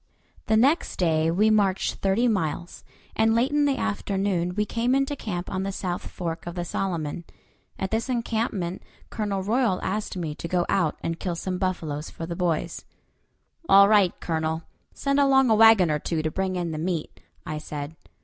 The 0.47 0.57
next 0.57 0.95
day 0.97 1.29
we 1.29 1.51
marched 1.51 1.97
thirty 2.01 2.27
miles, 2.27 2.83
and 3.15 3.35
late 3.35 3.51
in 3.51 3.65
the 3.65 3.77
afternoon 3.77 4.55
we 4.55 4.65
came 4.65 4.95
into 4.95 5.15
camp 5.15 5.47
on 5.47 5.61
the 5.61 5.71
south 5.71 6.07
fork 6.09 6.47
of 6.47 6.55
the 6.55 6.65
Solomon. 6.65 7.23
At 7.77 7.91
this 7.91 8.09
encampment 8.09 8.81
Colonel 9.11 9.43
Royal 9.43 9.79
asked 9.83 10.17
me 10.17 10.33
to 10.33 10.47
go 10.47 10.65
out 10.69 10.97
and 11.03 11.19
kill 11.19 11.35
some 11.35 11.59
buffaloes 11.59 12.09
for 12.09 12.25
the 12.25 12.35
boys. 12.35 12.83
"All 13.69 13.87
right, 13.87 14.19
Colonel; 14.19 14.63
send 14.91 15.19
along 15.19 15.51
a 15.51 15.55
wagon 15.55 15.91
or 15.91 15.99
two 15.99 16.23
to 16.23 16.31
bring 16.31 16.55
in 16.55 16.71
the 16.71 16.79
meat," 16.79 17.19
I 17.45 17.59
said. 17.59 17.95